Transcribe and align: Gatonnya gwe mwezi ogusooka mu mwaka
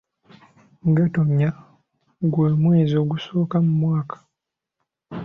Gatonnya 0.95 1.49
gwe 2.31 2.49
mwezi 2.63 2.93
ogusooka 3.03 3.55
mu 3.65 3.73
mwaka 3.81 4.17